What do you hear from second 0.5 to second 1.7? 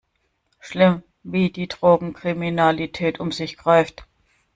Schlimm, wie die